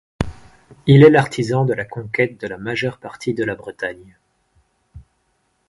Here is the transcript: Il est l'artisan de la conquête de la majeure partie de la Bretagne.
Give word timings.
Il 0.87 1.03
est 1.03 1.11
l'artisan 1.11 1.63
de 1.63 1.75
la 1.75 1.85
conquête 1.85 2.41
de 2.41 2.47
la 2.47 2.57
majeure 2.57 2.97
partie 2.97 3.35
de 3.35 3.43
la 3.43 3.53
Bretagne. 3.53 4.17